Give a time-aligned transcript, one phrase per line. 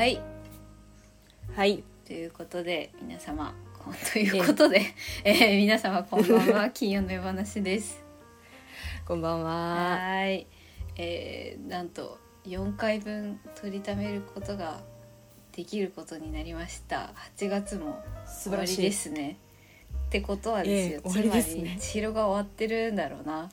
[0.00, 0.18] はい。
[1.54, 1.84] はい。
[2.06, 3.54] ということで皆様
[4.14, 4.80] ということで、
[5.24, 8.02] えー皆様こんばんは 金曜の夜話です。
[9.06, 9.98] こんばんは。
[9.98, 10.46] はい。
[10.96, 14.80] えー、なんと4回分取りためることが
[15.52, 17.12] できることになりました。
[17.36, 18.80] 8月も終わり素晴らしい。
[18.80, 19.36] ですね。
[20.06, 21.60] ってことはですよ、ええ終わりですね。
[21.60, 23.50] つまり千尋が終わってるんだろうな。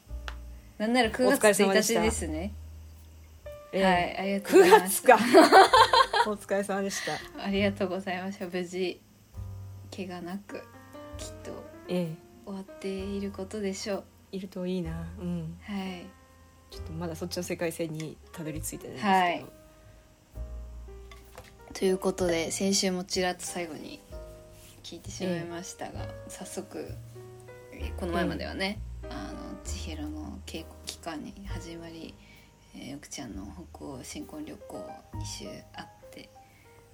[0.77, 2.54] なんなら9お疲れ月1日様ですね。
[3.73, 5.18] えーはいありがとうご9ざいました。
[5.18, 5.87] 月か
[6.30, 7.13] お疲れ様でした。
[7.41, 8.48] ありがとうございました。
[8.48, 8.99] 無事
[9.95, 10.58] 怪我なく
[11.17, 12.13] きっとえ
[12.45, 14.03] 終わっていることでしょう。
[14.34, 15.08] えいるといいな。
[15.22, 15.58] うん。
[15.62, 16.05] はい。
[16.70, 19.45] ちょっとまだそっちの世界線にたどり着いてないんですけど、はい。
[21.73, 24.02] ということで先週もちらっと最後に
[24.84, 26.94] 聞いてしまいましたが、早速
[27.72, 32.14] えこの前まではね、あの千尋の稽古期間に始まり、
[32.75, 35.97] えー、よくちゃんの北欧新婚旅行2週あって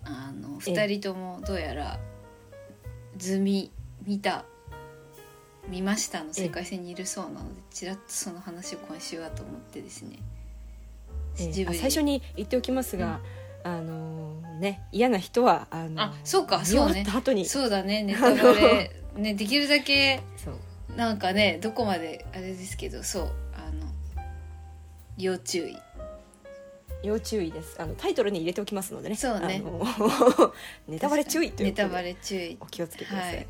[0.05, 0.73] あのええ。
[0.73, 1.99] 2人ともどうやら
[3.17, 3.71] 図見
[4.05, 4.45] 見た
[5.69, 10.17] 見ましたの世界線にいるそうなのでちらっとその話を今週はと思ってですね。
[11.39, 11.51] ええ。
[11.51, 11.77] ジブリ。
[11.77, 13.19] あ最初に言っておきますが、
[13.63, 17.01] あのーね嫌な人はあのーあそうかそうね。
[17.03, 17.45] った後に。
[17.45, 20.21] そうだねネタバレ ねできるだけ
[20.97, 23.23] なんかねどこまであれですけどそう
[23.55, 23.87] あの
[25.17, 25.77] 要注意
[27.03, 27.75] 要注意です。
[27.79, 29.15] あのタイトルに入れておきますのでね。
[29.15, 29.61] そうね。
[29.65, 30.53] あの
[30.87, 32.57] ネタバレ注意というネタバレ注意。
[32.61, 33.47] お気をつけください、はい。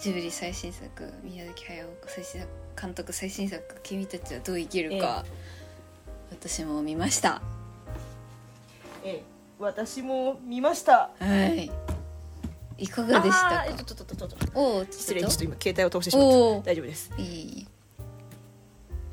[0.00, 5.26] ジブリ最新作宮崎駿最新作監督最新作「君たちはどう生きるか」
[6.32, 7.42] 私も見ました。
[9.04, 9.22] ええ。
[9.58, 11.10] 私も見ました。
[11.18, 11.70] はい。
[12.78, 14.58] いかがでしたえちょっとちょっとちょっと。
[14.58, 15.44] おお失礼ちょっと。
[15.44, 16.70] 今携帯を通してしまった。
[16.70, 17.10] 大丈夫です。
[17.18, 17.66] いい。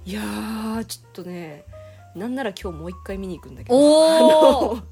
[0.06, 1.66] いやーちょっとね
[2.18, 3.78] なんなら今日もう一回見に行くんだけど。
[3.78, 4.18] おー。
[4.18, 4.84] あの。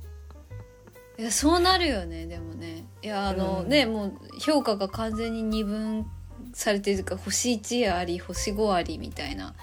[1.17, 2.85] いやそうなるよねでもね。
[3.01, 3.69] いやあの、うん。
[3.69, 6.05] ねもう評価が完全に二分
[6.53, 9.55] されてるか星1あり星5ありみたいな。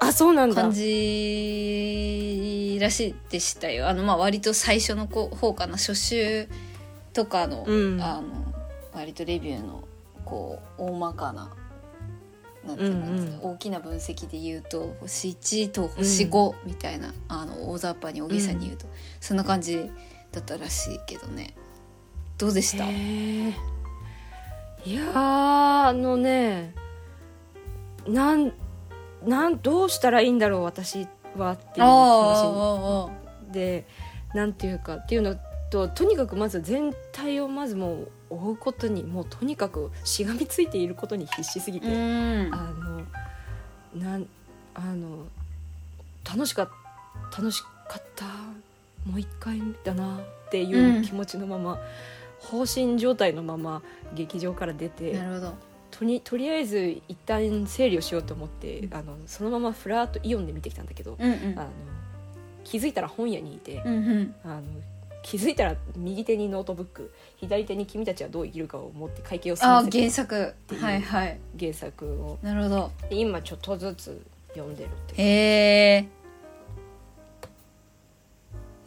[0.00, 0.62] あそうなんだ。
[0.62, 0.88] 感じ
[2.80, 3.88] らしいでしたよ。
[3.88, 6.48] あのまあ割と最初のこ方かな初週
[7.12, 8.00] とかの,、うん。
[8.00, 8.54] あの
[8.92, 9.84] 割とレビューの
[10.24, 11.50] こう大まかな
[12.68, 13.38] なんていうのうんうん。
[13.42, 18.86] 大きな分析で言うと星1と星5みたいな、あの大雑把に大げさに言うと、
[19.20, 19.90] そんな感じ
[20.30, 21.54] だったらしいけどね。
[22.36, 22.84] どうでした？
[22.84, 22.88] い
[24.94, 25.12] やー
[25.88, 26.72] あのね
[28.06, 28.52] なん
[29.26, 33.08] なんどうしたらいいんだろう私はっていう話あ
[33.50, 33.86] で
[34.34, 35.34] なんていうかっていうの
[35.70, 42.50] ととにかくまず全体をまずもう追うことにもうとにかくしがみついていることに必死すぎて、うん。
[42.52, 42.72] あ
[43.94, 44.26] のなん
[44.74, 45.26] あの
[46.24, 46.68] 楽しかっ
[47.30, 47.68] た楽しか
[47.98, 48.26] った
[49.06, 51.78] もう一回だなっていう気持ちのまま、
[52.38, 53.82] 放心状態のまま
[54.14, 55.54] 劇場から出てなるほど。
[55.90, 61.58] とにとりあえず一旦整理をしようと思って、あのそのままフラーっとイオンで見てきたんだけど、うんうん。
[61.58, 61.70] あの
[62.64, 64.34] 気づいたら本屋にいて、うんうん。
[64.44, 64.62] あの
[65.22, 70.54] 気づいたら右手にノートブック左手に君たちはどう生きるかを持って会計を済ませて原作。
[70.80, 71.38] はいはい。
[71.58, 72.38] 原作を。
[72.42, 72.90] なるほど。
[73.10, 74.22] で今ちょっとずつ
[74.54, 76.08] 読んでるってへえ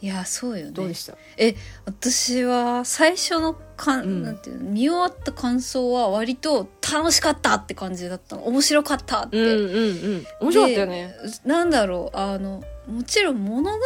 [0.00, 0.72] いやそうよね。
[0.72, 1.16] どうでした？
[1.36, 1.54] え
[1.84, 4.22] 私は最初のかん、うん。
[4.24, 4.70] なんていうの？
[4.70, 8.44] 見終わった感想は割と楽しかったって感じだったの。
[8.48, 10.26] 面白かったって、うんうんうん。
[10.40, 11.14] 面白かったよね。
[11.44, 13.78] でなんだろうあのもちろん物語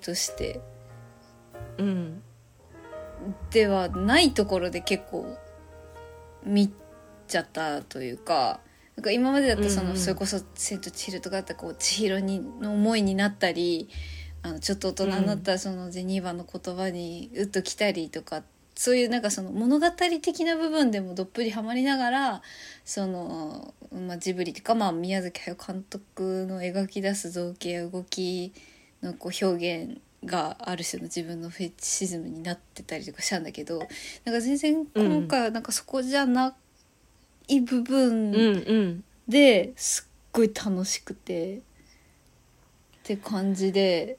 [0.00, 0.60] として
[1.78, 2.22] うん。
[3.50, 5.38] ではないところで結構
[6.44, 6.70] 見
[7.26, 8.60] ちゃったというか
[8.96, 9.96] なんか今までだったその、うんうん。
[9.98, 13.88] それこそ「千と千尋」とかだったらこう千尋にの思いになったり
[14.42, 18.42] あのちょっと大人になったらそのゼニーバの言葉にうっときたりとか
[18.76, 22.42] そういうなんかその物語的な部分でもどっぷりハマりながら
[22.84, 28.52] その、まあ、ジブリとか、まあ、宮崎駿監督の描き出す造形や動き
[29.02, 33.78] のこう表現がある種の自分のフェチシズムになってたりとかしたんだけど
[34.24, 36.54] なんか全然今回はなんかそこじゃな
[37.48, 38.36] い部うん分う
[38.82, 41.60] んですっごい楽しくてっ
[43.02, 44.18] て感じで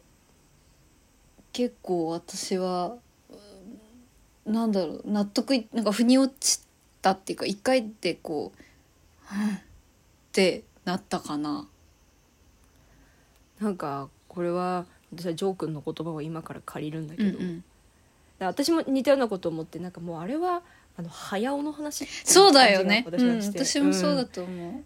[1.53, 2.97] 結構私は
[4.45, 6.61] うんなんだろう納得いなんか腑に落ち
[7.01, 8.61] たっていうか一回でこう
[9.25, 9.59] 「はんっ
[10.31, 11.67] てなったかな。
[13.59, 17.63] なんかこれは私はジョー君の言葉を今から借りるんだけど、うんうん。
[18.39, 20.61] で私も似たようなことを思ってなんかもうあれは
[20.97, 24.83] あの早尾の話そうだよね、うん、私もそうだんと思う。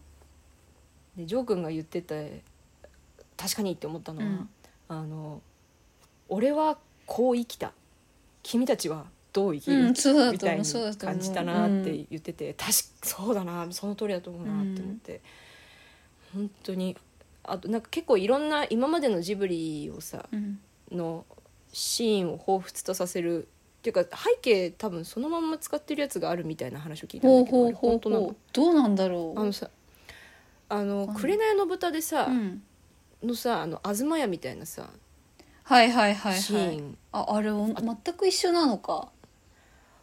[1.17, 2.41] でジョー君が言ってて
[3.37, 4.49] 確かにって思ったのは、うん。
[4.89, 5.41] あの
[6.27, 7.73] 俺はこう生きた。
[8.41, 10.83] 君たちはどう生きる、うんそうみたいにそう。
[10.85, 12.73] だと思う感じたなって言ってて、確か
[13.03, 15.21] そうだなその通りだと思うなって思って、
[16.33, 16.95] 本当に
[17.51, 20.60] あとなんか結構いろんな今までのジブリをさうん。
[20.92, 21.24] の
[21.72, 29.40] シーンを彷彿とさせるっていうか背景多分そのまんま使ってるやつがあるみたいな話を聞いたんだけど本当どうなんだろう？
[29.40, 29.69] あのさ
[30.68, 31.22] あの「わかんない。
[31.38, 32.63] 紅の豚」でさ、うん、
[33.24, 34.90] のさあの東屋みたいなさ
[35.63, 36.42] はいはいはいはい。
[36.42, 36.98] シーン。
[37.12, 39.10] ああれお全く一緒なのか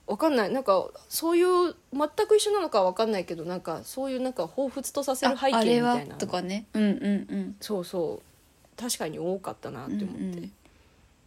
[0.07, 0.53] わかんない。
[0.53, 6.67] なんかそういう全く一緒なのかはわかんないけどなんかそういうなんか彷彿とさせる背景みたいなとかね。
[6.75, 7.57] うんうんうん。
[7.61, 8.81] そうそう。
[8.81, 10.53] 確かに多かったなって思って、うんうん。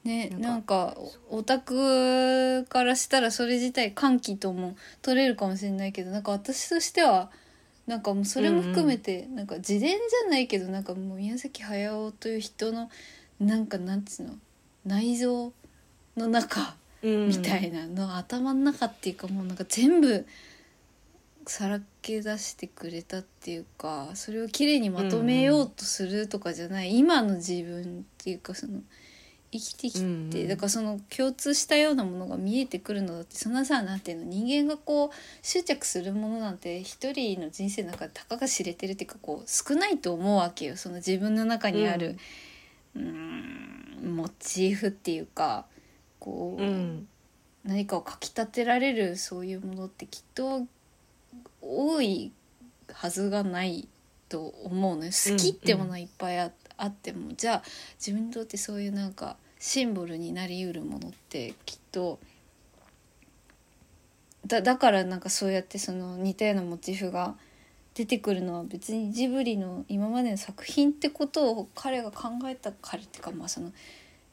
[0.05, 0.95] ねななんんか
[1.29, 7.29] オタクからしたらそれ自体歓喜とも取れるかもしれないけどなんか私としては
[7.85, 12.89] なんかもうそれも含めて、なんか自伝じゃないけどなんかもう宮崎駿という人の
[13.39, 14.35] なんかなんつうの？
[14.85, 15.51] 内臓
[16.15, 16.67] の中うん
[17.01, 20.25] みたいなの、頭の中っていうかもうなんか全部
[21.47, 28.81] さらけ出してくれたっていうかそれをきれいにまとめようとするとかじゃない、今の自分っていうかその
[29.51, 29.99] 生きてき
[30.29, 35.09] て、だからその共通したようなものが見えてくるのだってそんなさなんていうの人間がこう
[35.41, 40.77] 執着するものなんて一人の人生の中でたかが知れてるっていうかこう少ないと思うわけよ。
[40.77, 42.17] その自分の中にある、
[42.95, 45.65] うーんモチーフっていうか
[46.29, 47.07] こう、うん。
[47.63, 50.65] 何かをかきたてられるそういうものってきっと
[51.61, 52.31] 多い
[52.91, 53.87] はずがない
[54.29, 55.11] と思うのよ。
[55.11, 57.63] 好きってものはいっぱいあ,、あってもじゃあ
[57.97, 62.19] 自分にとってそういうなんかシンボルになりうるものってきっと
[64.47, 67.35] だだからなんかそうやってその似たようなモチーフが
[67.93, 73.73] 出てくるのは別にジブリの今までの作品ってことを彼が考えた彼っていうかまあその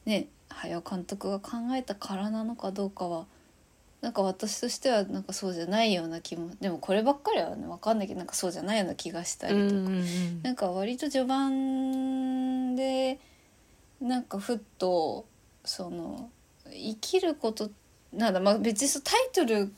[0.05, 0.27] ね
[0.57, 3.25] 早尾監督が考えたからなのかどうかは
[4.01, 10.41] なんか私としてはなんかそうじゃないような気もでもこればっかりはね分かんないけどなんかそうじゃないような気がしたりとか、うんうんうん。
[10.43, 13.19] なんか割と序盤で
[13.99, 15.25] なんかふっと
[15.65, 16.29] その
[16.71, 17.69] 生きること
[18.13, 19.73] なんだまあ別にそうタイトル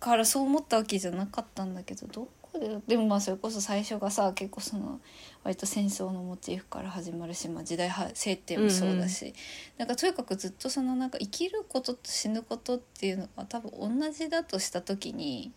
[0.00, 5.00] からそう思ったわけじゃなかったんだけどどこででもまあそれこそ最初がさ結構その
[5.44, 9.32] 割と戦争のモチーフから始まるし、まあ、時代は設定もそうだし、
[9.78, 15.52] なんかとにかくずっとそのなんか生きることと死ぬことっていうのが多分同じだとした時に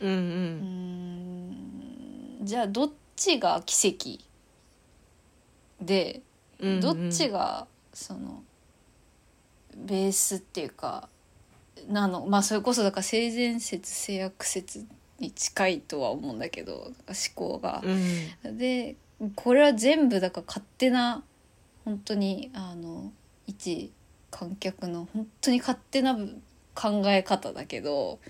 [0.00, 1.50] うんううーん
[2.42, 4.20] んじゃあどっちが奇跡
[5.80, 6.22] で
[6.58, 6.80] うんうん。
[6.80, 8.42] どっちがその
[9.76, 11.08] ベースっていうか
[11.88, 14.84] なのまあそれこそだから性善説性悪説
[15.18, 16.94] に近いとは思うんだけど思
[17.34, 17.82] 考が。
[17.84, 18.96] うんで
[19.34, 21.24] これは全部だから勝手な
[21.84, 23.10] 本当にあの
[23.48, 23.90] 一
[24.30, 26.16] 観客の本当に勝手な
[26.74, 28.20] 考え方だけど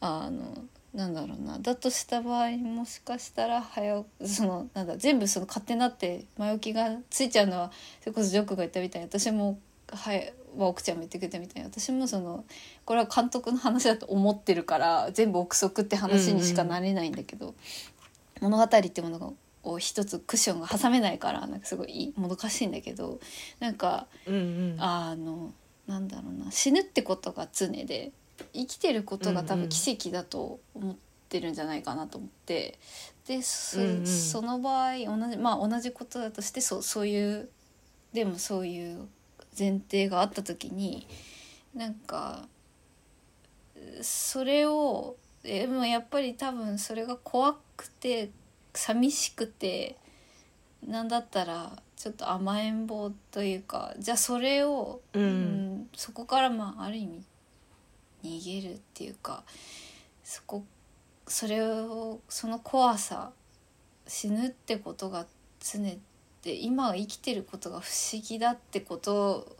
[0.00, 12.44] あのなんだろうなだとした場合もしかしたら早起そのなんだ全部その勝手になって前置きがついちゃうのはそれこそジョックが言ったみたいに私もはいまあ奥ちゃんも言ってくれたみたいに私もその
[12.84, 17.54] これは監督の話だと思ってるから全部憶測って話にしかなれないんだけど、
[18.40, 19.30] 物語ってものが
[19.64, 23.18] を一つクッションが挟めないからなんかすごいもどかしいんだけど
[23.60, 24.76] なんかうんうん。
[24.78, 25.52] あの
[25.86, 28.12] なんだろうな死ぬってことが常で
[28.52, 29.68] 生きてることが多分うんうん。
[29.70, 30.96] 奇跡だと思っ
[31.28, 32.78] てるんじゃないかなと思って
[33.26, 34.06] でそ,、うんうん。
[34.06, 37.48] その場合同じまあ同じことだとしてそうそういう
[38.12, 39.08] でもそういう
[39.58, 41.06] 前提があった時に
[41.74, 42.48] なんか
[44.00, 48.30] それをでもやっぱり多分それが怖くて
[48.72, 49.96] 寂しくて
[50.86, 55.22] なんだったらちょっと甘えん坊というかじゃあそれを、うん。
[55.22, 55.64] うん
[55.96, 57.22] そこからまあある意味
[58.24, 59.44] 逃げるっていうか
[60.22, 60.64] そこ
[61.26, 63.32] それをその怖さ
[64.06, 65.26] 死ぬってことが
[65.60, 65.80] 常
[66.44, 69.56] で今生きてることが不思議だってこと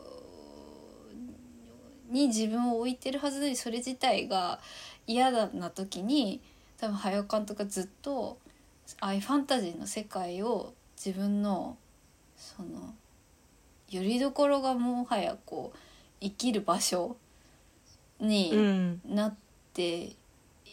[2.11, 4.59] に自分を置いてるはずでそれ自体が
[5.07, 6.39] 嫌だな時に
[6.77, 8.37] 多分早尾監督がずっと
[9.01, 11.75] ああいうファンタジーの世界を自分の
[12.37, 12.93] その
[13.89, 15.77] よりどころがもはやこう
[16.21, 17.17] 生きる場所
[18.19, 19.01] うにん。
[19.05, 19.35] なっ
[19.73, 20.11] て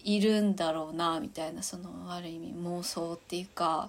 [0.05, 3.89] いるんだろうなみたいなそのある意味妄想っていうか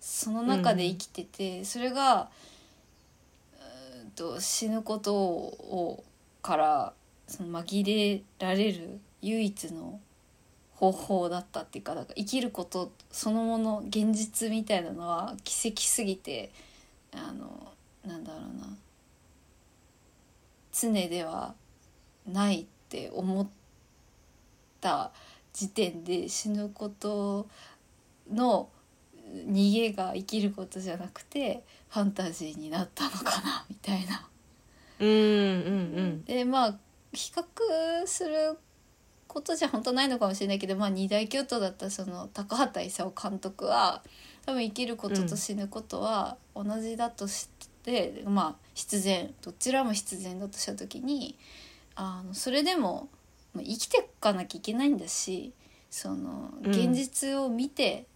[0.00, 2.30] その中で生きてて、それが
[3.54, 6.04] うーんと死ぬことを
[6.42, 6.92] から
[7.26, 10.00] その紛れられる唯一の
[10.74, 16.50] 方法だったっていうかだから生きることそのもの現実みたいなのは奇跡すぎて
[17.12, 17.72] あの
[18.06, 18.66] なんだろうな
[20.72, 21.54] 常では
[22.26, 23.46] ないって思っ
[24.80, 25.10] た
[25.52, 27.46] 時点で死ぬこと
[28.32, 28.68] の
[29.32, 34.26] 逃げが生きることじゃなくてファンタジーになったのかなみたいな。
[34.98, 36.78] うんうんでまあ
[37.12, 38.58] 比較する
[39.26, 44.02] ことじゃ本当ないのかもしれないけど、まあ、二大巨頭だったその高畑勲監督は
[44.44, 47.48] 多分生きることと死ぬことは同じだとし
[47.84, 51.36] て、まあ必然どちらも必然だとした時に
[51.94, 53.08] あのそれでも
[53.54, 55.52] まあ生きていかなきゃいけないんだし
[55.90, 58.06] そのうん現実を見て、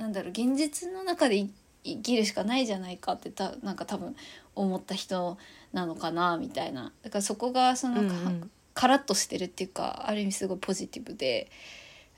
[0.00, 1.50] なんだろう現実の中でい
[1.84, 4.16] 生きるしかないじゃないかってたなんか多分
[4.54, 5.38] 思った人
[5.72, 6.92] なのかなみたいな。
[7.02, 8.50] だからそこがその、うんうん。
[8.72, 11.50] カラッとしてるっていうかある意味すごいポジティブで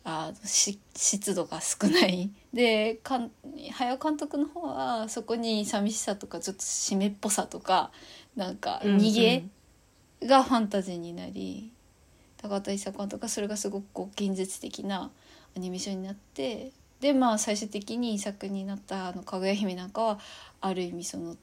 [0.04, 2.30] あ湿度が少ない。
[2.52, 3.30] でかん
[3.72, 7.90] 早尾監督の方はそこに寂しさとかちょっと湿っぽさとか
[8.36, 9.44] なんか逃げ
[10.24, 11.72] がファンタジーになり、
[12.36, 15.10] 高畑勲監督はそれがすごくこう現実的な
[15.56, 16.70] アニメーションになって
[17.02, 20.20] でまあ最終的に作になったあの「かぐや姫」なんかは
[20.60, 21.36] ある意味その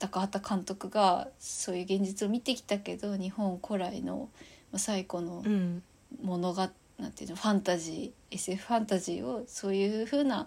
[0.00, 4.28] 高畑監督がそういう現実を見てきたけど日本古来の
[4.72, 5.82] まあ最古のうん。
[6.22, 10.46] 物がなんていうのファンタジー SF ファンタジーをそういう風な、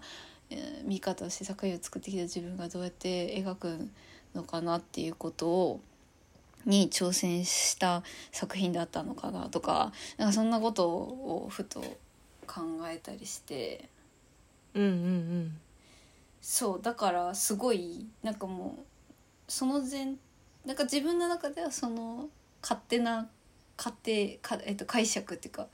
[0.50, 3.88] えー見方をして作品を作ってきた自分がどうやって描く
[4.34, 5.80] のかなっていうことを
[6.66, 11.82] に挑戦した作品だったのかなとかなんかそんなことをふと
[12.46, 13.88] 考えたりして。
[14.74, 15.58] うんうん
[16.42, 18.82] そうだからすごいなんかもう
[19.46, 20.06] その前
[20.66, 22.28] なんか自分の中ではその
[22.60, 23.28] 勝手な
[23.78, 25.68] 勝手か、えっと、解釈っていうか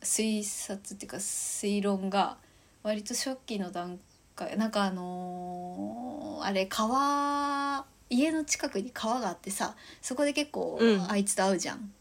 [0.00, 2.36] 推察っていうか推論が
[2.84, 3.98] 割と初期の段
[4.36, 11.10] 階なんかあのーあれ川家の近くに川があってさそこで結構うん。
[11.10, 11.92] あいつと会うじゃん、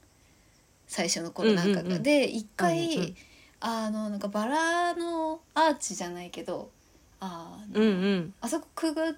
[0.87, 1.81] 最初の頃なんかが。
[1.81, 2.03] うんうんうん。
[2.03, 3.15] で一回、うんうん
[3.61, 6.69] あのなんかバラのアーチじゃないけど
[7.19, 8.33] あの、うんうん。
[8.41, 9.13] あそこくぐっ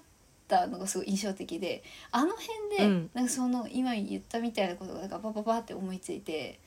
[0.48, 3.10] たのがすごい印象的であの辺で、うん。
[3.14, 6.58] なんかその今言ったみたいなことがなんかパパパって思いついて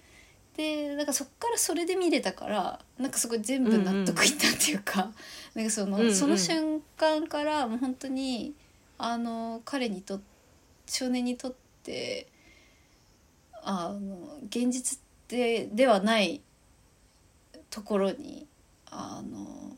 [0.55, 5.11] でなんかそっからそれで見れたからなんかすごい全部納得いったっていうか、
[5.53, 6.15] なんかその、うんうん。
[6.15, 8.53] その瞬間からもう本当に
[8.97, 10.21] あの彼にと
[10.87, 11.53] 少年にとっ
[11.83, 12.27] て
[13.63, 16.41] あの現実でではない
[17.75, 18.47] ところに
[18.89, 19.75] あの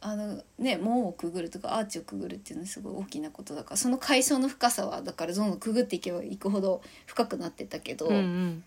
[0.00, 8.64] あのね門をくぐるとかアーチをくぐるっていうのはすごい大きなことだからその階層の深さはだからどんどんくぐっていけばいくほど深くなってったけど、うんうん。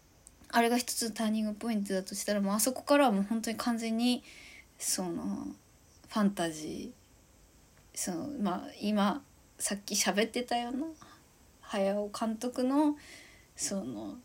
[0.50, 4.22] あれが一つのターニングポイントだとしたらもうあそこからはもう本当に完全に
[4.78, 5.48] その
[6.10, 9.22] ファンタジーそのまあ今
[9.60, 10.88] さっき喋ってたような
[11.62, 12.98] 早尾監督の
[13.56, 14.16] その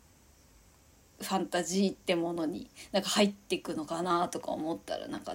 [1.28, 5.34] ファンタジーってものになんか入っていくのかなとか思ったらなんか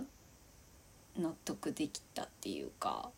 [1.19, 3.11] 納得できたっていうか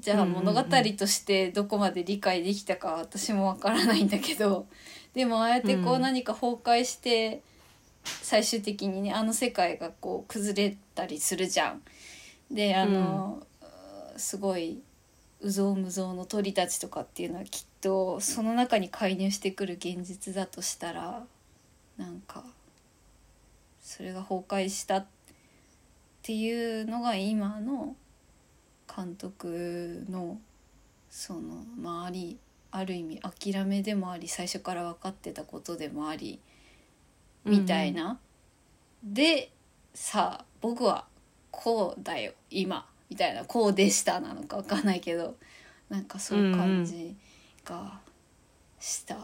[0.00, 0.62] じゃあ物語
[0.98, 4.66] としてどこまで理解できたか私もわからないんだけど
[5.14, 7.40] でもああやってこう何か崩壊して
[8.04, 11.82] 最終的にねあの世界がこう崩れたりするじゃん。
[12.50, 13.46] であの、
[14.16, 14.82] すごい
[15.40, 21.24] うぞうむぞうの鳥たちとかっていうのはきっとその中に介入してくる現実だとしたら
[22.02, 22.42] なんか
[23.80, 25.06] それが崩壊したっ
[26.22, 27.94] ていうのが今の
[28.94, 30.40] 監督の
[31.08, 32.38] その周り
[32.72, 36.40] ある意味諦めでもあり最初から分かってたことでもあり
[37.44, 38.18] みたいな。
[39.04, 39.52] で
[39.94, 41.04] さあ僕は
[41.52, 45.36] こうだよ今みたいなこうでしたなのか分かんないけど
[45.88, 47.14] なんかそういう感じ
[47.64, 48.00] が
[48.80, 49.16] した、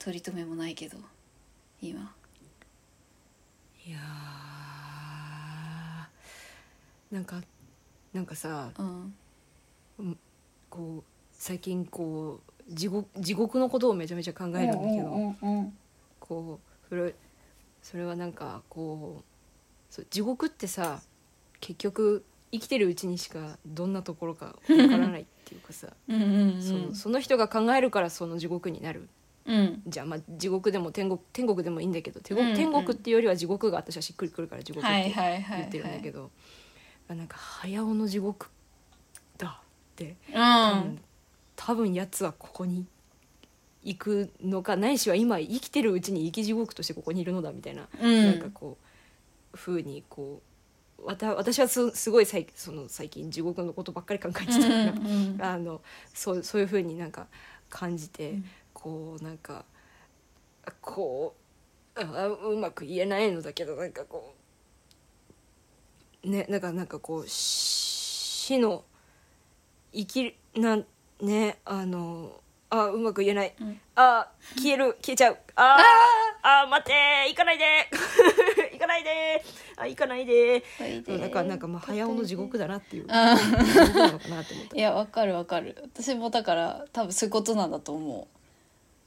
[0.00, 0.98] 取り留めもないけど
[1.80, 2.12] 今。
[3.86, 4.00] いやー。
[7.14, 7.40] なんか
[8.12, 8.82] なんかさう
[10.02, 10.18] ん。
[10.70, 14.68] こう最近こう地獄地獄のことをめちゃめちゃ考えるんだけ
[15.02, 15.76] ど、うんうん
[16.18, 17.14] こうそれ
[17.82, 19.22] それはなんかこ
[19.98, 21.02] う地獄ってさ
[21.60, 29.08] 結局生きてるうちにしかどんなところかわからないっていうかさ、うんその人が考えるからその地獄になる
[29.46, 29.82] うん。
[29.86, 32.56] じゃあまあ地獄でも天国天国でもいいんだけど天国,、うんうん。
[32.56, 36.30] 天国っていうよりは地獄が私はしっくりくるから地獄ってはいはいはい言ってるんだけど、
[37.08, 38.48] あなんか早尾の地獄
[39.36, 39.64] だっ
[39.96, 40.82] てう多ん。
[40.84, 40.98] 分
[41.56, 42.86] 多分やつはここに
[43.84, 48.24] 行くのかないしは今生きてるうちに生き地獄としてここにいるのだみたいな、うん。
[48.26, 48.78] なんかこ
[49.52, 50.40] う風にこ
[50.98, 55.38] うわた私はすすごい最その最近地獄のことばっかり考えてたから、うんうん。
[55.40, 55.82] あの
[56.14, 57.26] そうそういう風になんか
[57.68, 58.44] 感じて、うん
[58.84, 59.64] ここうなんか
[60.82, 61.34] こ
[61.96, 64.34] うあうまく言えないのだけどなんかこ
[66.22, 68.84] うねなんかなんかこう死の
[69.90, 70.84] 生きなん
[71.22, 73.80] ねあのあうまく言えない、うん。
[73.94, 75.38] あ消える消えちゃう。
[75.54, 75.80] あー。
[76.42, 76.92] あー待って
[77.30, 77.64] 行かないで。
[78.72, 79.44] 行かないで。
[79.76, 80.60] あ行かないで。
[81.06, 83.06] だからなんかまあ早尾の地獄だなっていう。
[84.74, 85.76] いやわかるわかる。
[85.82, 88.43] 私もだから多分そういうことなんだと思う、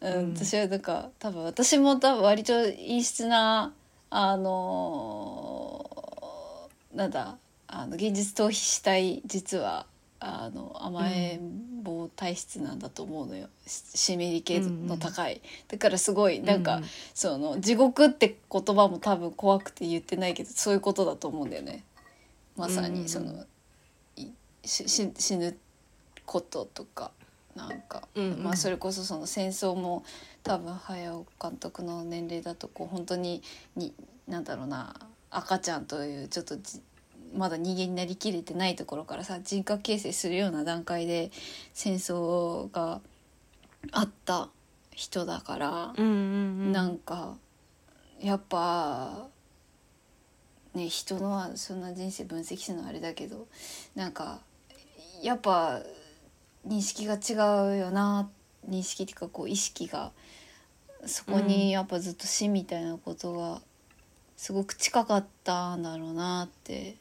[0.02, 3.74] うんうん私はなんか多分私も多分割と陰湿な
[4.10, 7.38] あのーなんだ
[7.68, 9.86] あの現実逃避したい実は
[10.20, 21.84] あの甘えん坊体質なんだと思うのよ、し湿り気の高い、だからすごいなんか、うんその地獄って言葉も多分怖くて言ってないけどそういうことだと思うんだよね。
[22.56, 23.46] まさうんうんうん。
[24.64, 25.58] 死ぬ
[26.26, 27.12] こととか
[27.58, 28.44] なんか、うんうん。
[28.44, 30.04] まあそれこそその戦争も
[30.44, 33.42] 多分早尾監督の年齢だとこう本当に
[33.76, 33.94] に
[34.28, 34.96] なんだろうな
[35.30, 36.82] 赤ちゃんというちょっとじ
[37.36, 41.32] まだ人間になりきれてないところからさ人格形成するような段階で
[41.74, 43.02] 戦争が
[43.92, 44.50] あった
[44.92, 46.14] 人だから、うんうんう
[46.70, 46.72] ん。
[46.72, 47.36] なんか
[48.22, 49.28] やっぱ
[50.74, 53.48] ね人のそんな人生分析するのはあれだけど
[53.96, 54.40] なんか
[55.22, 55.82] やっぱ
[56.68, 58.30] 認識が違うよな
[58.68, 60.12] 認識っていうかこう意識が
[61.06, 63.62] そこにやっぱずっと死みたいなことが
[64.36, 66.98] すごく近かったんだろうなって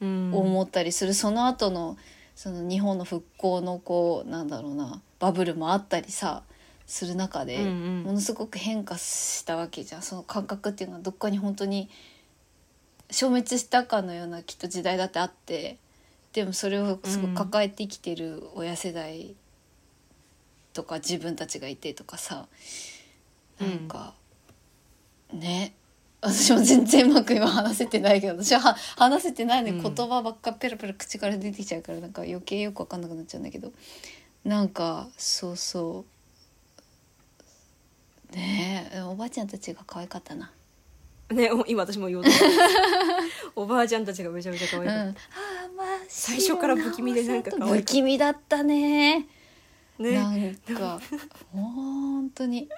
[0.00, 0.34] うん。
[0.34, 1.96] 思ったりする、その後の
[2.34, 6.42] その日本の復興のこうなんだろうなバブルもあったりさ
[6.86, 8.02] する中で、うんうん。
[8.04, 10.02] ものすごく変化したわけじゃん。
[10.02, 11.88] その感覚っていうのはどっかに本当に
[13.10, 15.78] 消滅したかのようなきっと時代だってあって
[16.36, 19.34] でもそれをすごく抱えて生きてる親世代
[20.74, 22.46] とか自分たちがいてとかさ
[23.58, 24.12] なんか、
[25.32, 25.72] ね。
[26.20, 29.94] 私も全然うまく今話せてないけど私はは話せてないのにうん。
[29.94, 33.72] 言葉ばっかペラペラ口から出てきちゃうからなんか余計よく分かんなくなっちゃうんだけど
[34.44, 36.04] なんかそうそ
[38.30, 38.36] う。
[38.36, 40.52] ねえおばあちゃんたちが可愛かったな。
[41.30, 42.30] ねお今私も言おうと
[43.56, 45.16] おばあちゃんたちがめちゃめちゃ可愛うん、
[45.76, 49.26] まあ最初から不気味でなんか不気味だったね。
[49.98, 50.56] たね。
[50.68, 51.00] なんか
[51.52, 52.68] 本当に。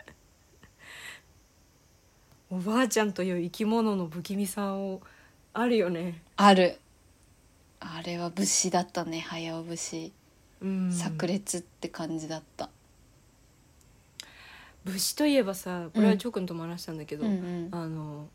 [2.51, 5.03] おばあちゃんという生き物の不気味さを
[5.53, 6.23] あるよね。
[6.37, 6.79] ある。
[7.81, 9.21] あれは武士だったね。
[9.21, 10.13] 早尾武士。
[10.63, 10.93] うん。
[10.93, 12.71] 炸裂って感じだった、
[14.85, 17.69] 武士といえばさこれはジョー君とも話したんだけど、うんうん。
[17.71, 18.28] あの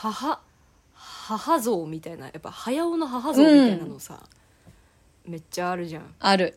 [0.00, 0.40] 母
[0.94, 4.22] 母像みたいなやっぱ早尾の母像みたいなのさ、
[5.26, 6.14] めっちゃあるじゃん。
[6.20, 6.56] ある。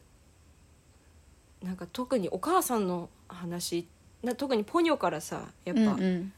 [1.63, 3.88] なんか特にお母さんの話
[4.21, 6.34] な特にポニョからさやっぱ、うんうん。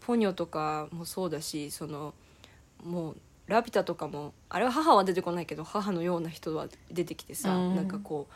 [0.00, 2.12] ポニョとかもそうだしその
[2.84, 7.76] もうラピュタとかもあれは母は出てこないけど母のような人は出てきてさ、うん。
[7.76, 8.34] なんかこう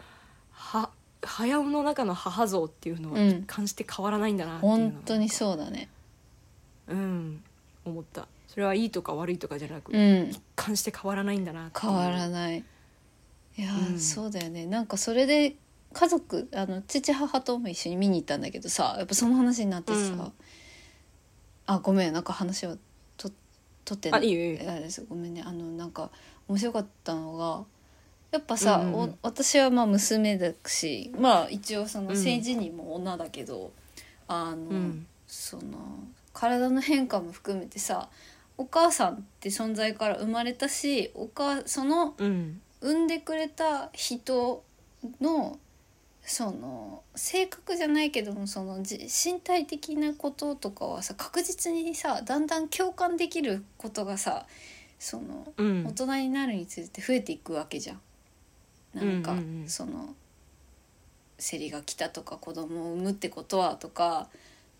[0.51, 0.88] は
[1.23, 3.29] 早尾の中の母像っていうのはうん。
[3.29, 5.90] 一貫して変わらないんだなっていうのは本当にそうだね。
[6.88, 7.44] うん
[7.85, 8.29] 思った。
[8.49, 10.31] それはいいとか悪いとかじゃなく、うん。
[10.31, 12.64] 一貫して変わらないんだな変わらない。
[13.57, 13.99] いやー、うん。
[14.01, 14.66] そうだよね。
[14.66, 15.57] なんかそれで
[15.92, 20.33] 家族あの父母とも一緒に見に行ったんだけどさやっぱその話になってさ、うん。
[21.66, 22.77] あごめんなんか話を
[23.16, 23.31] と
[23.85, 24.70] 取ってあいいよいいよ。
[24.70, 25.42] あれですごめんね。
[25.44, 26.11] あのなんか
[26.49, 27.64] 面白かったのが
[28.33, 32.16] やっぱさ、うんうん私はまあ娘だしまあ一応そのうん。
[32.16, 33.73] 性自認も女だけど、
[34.27, 35.07] あの、うん。
[35.27, 35.62] その
[36.35, 38.11] 体の変化も含めてさ
[38.59, 42.61] お母さんって存在から生まれたしお母そのうん。
[42.81, 44.62] 産んでくれた人
[45.18, 45.59] の
[46.20, 54.44] その性格じゃないけどもそのじ身体的なこととかはさ確実にさだんだん共感できることがさ
[54.99, 55.87] そのうん。
[55.87, 58.01] 大人になるにつれて増えていくわけじゃん。
[58.92, 60.14] なんか、うんうんうんその
[61.37, 64.29] 生理が来たとか子供を産むってことはとか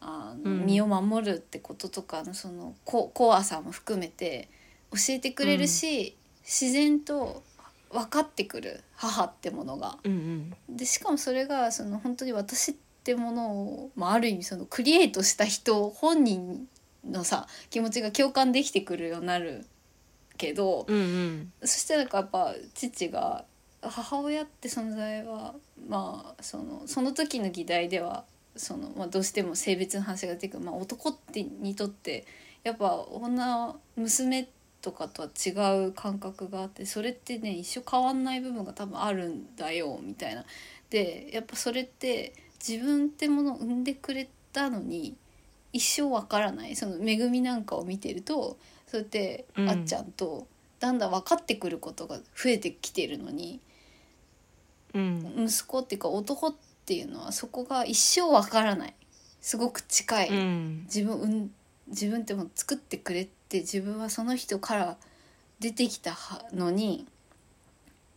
[0.05, 0.67] あの、うん。
[0.67, 4.49] 身を守るってこととかのそのこ怖さも含めて
[4.93, 7.43] 教えてくれるし、自然と
[7.91, 9.99] 分かってくる母ってものが。
[10.05, 16.67] うんでしかもそれがその本当に私ってものを、まあ、ある意味そのクリエイトした人本人
[17.09, 19.67] のさ気持ちが共感できてくるようになる
[20.37, 21.53] けど、うんうん。
[21.61, 23.45] そしてなんかやっぱ父が
[23.83, 25.55] 母親って存在は
[25.89, 28.25] まあそのその時の議題では
[28.57, 32.25] その、まあ、どうしても性別の話が出てくる、まあ、男ってにとって
[32.63, 34.49] やっぱ女娘
[34.81, 40.45] とかとは違う感覚があってそれってね一生変わんない部分が多分あるんだよみたいな。
[40.91, 42.35] でやっぱそれって
[42.67, 45.17] 自分ってものを産んでくれたのに
[45.73, 46.77] 一生わからない。
[46.77, 49.69] その恵みなんかを見てるとそうやってうん。
[49.69, 50.47] あっちゃんと
[50.81, 53.61] だんだん分かってくることが増えてきてるのに、
[54.93, 55.47] うん。
[55.49, 58.95] 息子っていうか男っていうのはそこが一生わからない。
[59.41, 60.83] すごく近い、うん。
[60.85, 61.51] 自分うん
[61.87, 64.97] 自分ってもの作ってくれて自分はその人から
[65.61, 67.07] 出てきたはのに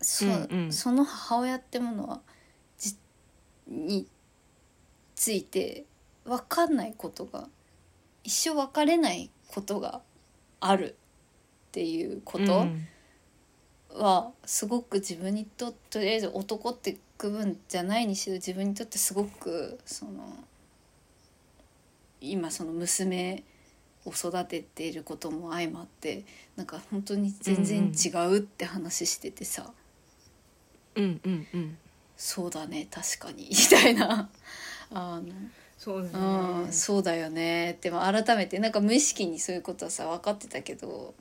[0.02, 0.74] そ,、うんうん。
[0.74, 2.22] その母親ってものは
[2.78, 2.96] じ
[3.68, 4.08] に
[5.16, 5.86] ついて
[6.26, 7.48] 分かんないことが
[8.24, 10.02] 一生分かれないことが
[10.60, 10.96] ある
[11.70, 12.60] っていうこと。
[12.60, 12.88] うん。
[13.98, 20.12] はすごく自分にととりあえず男って区分じゃないにしろ自分にとってすごくその
[22.22, 23.44] 今その娘
[24.06, 26.24] を育てていることも相まって
[26.56, 29.72] なんか本当に全然違うって話しててさ、
[30.96, 31.78] うんうんうん。
[32.16, 33.50] そうだね確かに。
[33.52, 34.30] みたいな。
[34.92, 35.34] あの
[35.78, 41.14] そうだうん、ねそうだよねってまあ改めてなんか無意識にそういうことはさ分かってたけど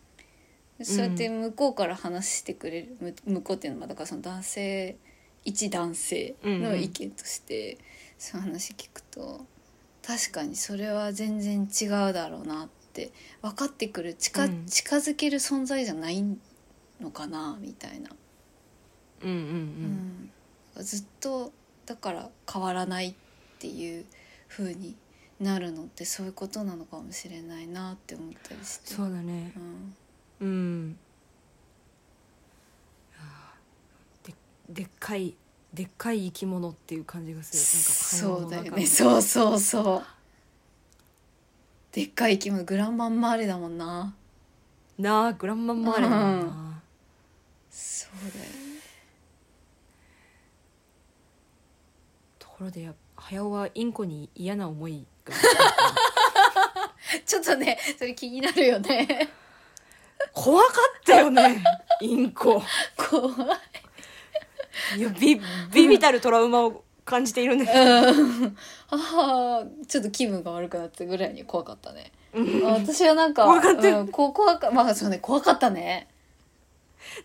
[0.83, 4.97] そうやって向こうから話してくれる、む向こうっていうのはだからその男性
[5.47, 7.79] 一男性の意見として、
[8.19, 9.47] そういう話聞くと
[10.07, 13.11] 確かにそれは全然違うだろうなって
[13.43, 14.67] 分かってくる近,、うん。
[14.67, 16.23] 近づける存在じゃない
[17.01, 18.11] のかなみたいな、
[19.23, 20.31] うんうん。
[20.77, 20.85] うん。
[20.85, 21.53] ずっと
[21.87, 23.15] だから変わらないっ
[23.59, 24.05] ていう
[24.49, 24.95] 風に
[25.41, 28.95] なるのってそういうことなのかもしれないなって思ったりして。
[28.95, 29.53] そうだね。
[30.41, 30.49] うん。
[30.49, 30.99] うん
[33.19, 34.33] あー
[34.69, 35.35] ででっかい
[35.73, 37.63] でっかい生き物っていう感じがする。
[38.21, 38.87] そうだよなんかね。
[38.87, 40.03] そうそうそう。
[41.93, 44.15] でっかい生き物グランマンマーレだもんな。
[44.99, 46.83] なあグランマンマーレだもんな、
[47.71, 48.51] そうだよ。
[48.51, 48.57] ね
[52.39, 55.35] ところでや早尾はインコに嫌な思いが
[57.27, 59.29] ちょっとねそれ気になるよね。
[60.33, 60.69] 怖か
[61.01, 61.63] ったよね
[62.01, 62.63] インコ。
[62.97, 63.59] 怖い
[64.97, 65.41] いやビ
[65.73, 67.87] ビビたるトラウマを感じているんだけどう
[68.47, 68.57] ん。
[68.91, 72.13] ああちょっと気分が悪くなったぐらいに怖かったね。
[72.35, 72.39] あ
[72.75, 73.99] 私はなんか怖かった。
[73.99, 76.09] うん、怖かまあそうね怖かったね。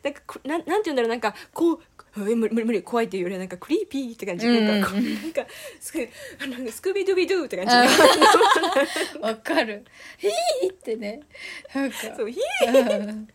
[0.04, 1.80] なんかこなんなんて言うんだろうなんかこう
[2.17, 4.67] え無理無理無理怖いっていうよりはなんかクリーピーって感じ、うん。
[4.67, 5.45] なんかこうなんか
[5.80, 5.93] す
[6.43, 9.86] あなんかスクービードゥビドゥって感じ、わかる。
[10.17, 11.21] ヒーってね。
[11.74, 11.97] なんか。
[12.15, 13.28] そうひうん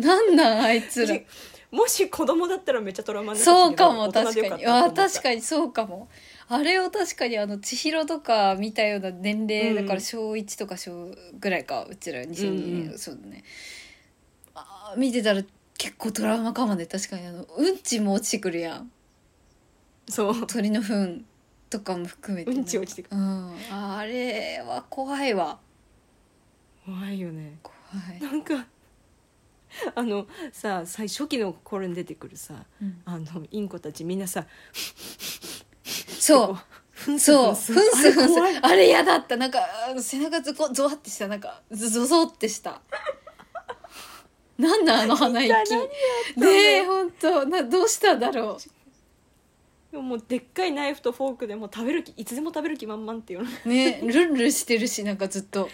[0.00, 1.16] なんなんあいつら。
[1.70, 4.66] もし子供だったらめっちゃトラウマになそうかも確かに。
[4.66, 6.08] あ確かにそうかも。
[6.48, 12.98] あれを確かにあの千尋とか見たような年齢、うんだから小1とか小ぐらいかうちら2002年、うんうん。
[12.98, 13.44] そうだね。
[14.54, 15.44] あー見てたら
[15.78, 16.86] 結構トラウマかもね。
[16.86, 18.90] 確かにあのうんちも落ちてくるやん。
[20.08, 20.46] そう。
[20.48, 21.24] 鳥の糞
[21.70, 23.16] とかも含めて、うんち落ちてくる。
[23.16, 23.54] うん。
[23.70, 25.60] あれは怖いわ。
[26.84, 27.58] 怖いよね。
[27.62, 27.76] 怖
[28.16, 28.66] い、なんか
[29.94, 34.46] あのさ最初期の頃に出てくるさうんあのインコたちみんなさ
[35.84, 36.58] そう
[37.00, 39.38] ふんすそう、ふふんすふんすあれ嫌だった。
[39.38, 39.58] なんか、
[39.98, 41.28] 背中ずこ、ゾワってした。
[41.28, 42.82] なんか、ゾゾゾってした。
[44.58, 45.50] なんだあの鼻息。
[46.36, 47.46] ねえ、ほんと。
[47.46, 48.58] な、どうしたんだろ
[49.90, 53.44] でももうでっかいナイフとフォークでもう食べる気いつでも食べる気満々っていう。
[53.66, 55.70] ねルンルンしてるし、なんかずっと。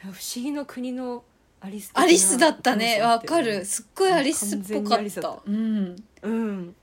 [0.00, 1.24] 不思議の国の
[1.64, 3.00] アリスアリスだったね。
[3.00, 3.64] わかる。
[3.64, 5.38] すっごいアリスっぽかった。
[5.46, 5.96] うん。
[6.22, 6.74] うん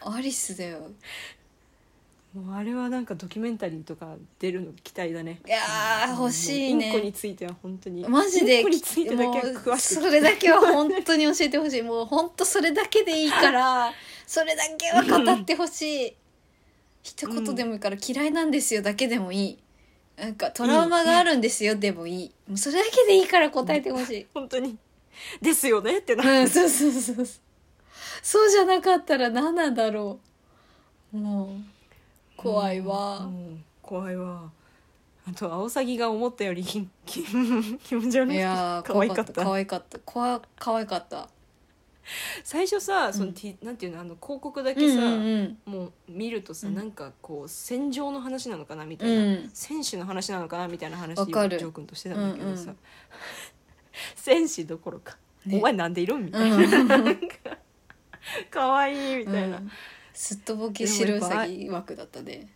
[0.00, 0.90] アリスだよ。
[2.34, 7.12] もうあれはなんかドキュメンタリーとか出るの期待だねいやー、欲しいもうインコにね。
[7.12, 11.82] ついては本当にマジで、インコについてだけ詳しくそれだけは本当に教えてほしい。
[11.82, 13.92] もう本当それだけでいいから、
[14.26, 16.14] それだけは語ってほしい。
[17.02, 19.58] 一言でもいいから嫌いなんですよだけでもいい。
[20.16, 22.32] なんかトラウマがあるんですよでもいい。
[22.48, 24.26] もうそれだけでいいから答えてほしい。
[24.34, 24.76] 本当に
[25.40, 27.26] ですよねってなうん、そうそうそうそう。
[28.22, 30.20] そうじゃなかったら何なんだろ
[31.12, 31.16] う。
[31.16, 31.48] もう、
[32.36, 33.18] 怖いわ。
[33.18, 34.50] うん怖いわ
[35.28, 36.88] あとアオサギが思ったより気
[37.94, 39.98] 持ち悪いいやー、可愛かった可愛かった。
[39.98, 41.28] 怖可愛かった。
[42.44, 46.74] 最初さその、なんていうのあの広告だうけさ、んうんもう見るとさ、うん。
[46.74, 49.50] なんかこう戦場の話なのかなみたういな、ん。
[49.52, 51.58] 戦士の話なのかなみたいな話をジわかる。
[51.58, 52.76] ョー君としてたんだけどさ、うんうん。
[54.16, 55.58] 戦士どころか、ね。
[55.58, 57.20] お前なんでいるんみうたいな、ん。
[58.50, 59.70] 可愛いみたいな、うん。
[60.12, 62.48] すっとぼけ白うさぎ枠だったね。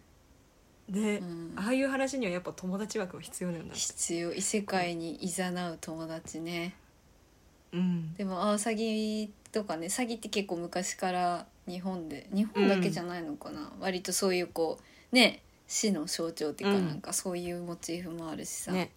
[0.89, 1.53] で、うん。
[1.57, 4.33] ああいう話にはやっぱ友達枠は必要なんだ必要。
[4.33, 6.75] 異世界に誘う友達ね
[7.77, 8.15] うん。
[8.15, 14.79] でもアオサギとかねサギって結構昔から日本で日本だけじゃないのかな、割とそういうこ
[15.12, 16.89] うね死の象徴っていうか、うん。
[16.89, 18.91] なんかそういうモチーフもあるしさ、ね。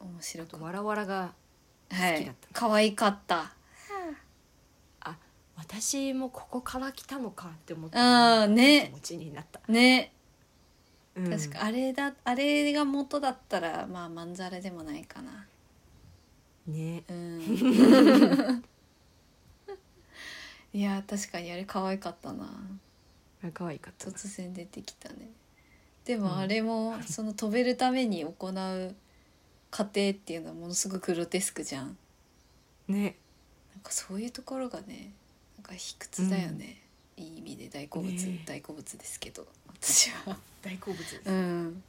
[0.00, 1.32] 面白かっわらわらが
[1.88, 2.14] たはい。
[2.14, 2.48] 好きだった。
[2.52, 3.52] 可愛かった。
[5.00, 5.16] あ
[5.56, 7.96] 私もここから来たのかって思って
[8.48, 8.86] ね。
[8.86, 10.11] 気持ちになった、ね
[11.16, 11.30] うん。
[11.30, 15.46] 確かあれだあれが元だったらまあまんざらでもないかな。
[16.66, 17.02] ね。
[17.08, 18.62] うん。
[20.74, 22.48] いや確かにあれ可愛かったな。
[23.44, 24.12] あ可愛かったな。
[24.12, 25.30] 突然出てきたね。
[26.04, 26.36] でもうん。
[26.38, 28.94] あれもその飛べるために行う
[29.70, 31.96] 過程っていうのはものすごくグロテスクじゃん。
[32.88, 33.16] ね。
[33.74, 35.12] なんかそういうところがね
[35.56, 36.82] なんか卑屈だよね、
[37.16, 39.46] いい意味で大好物、ね大好物ですけど
[39.80, 41.82] 私は大好物です、うん。